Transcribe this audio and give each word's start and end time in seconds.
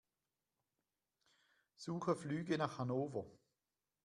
Suche 1.75 2.15
Flüge 2.15 2.57
nach 2.57 2.79
Hannover. 2.79 3.27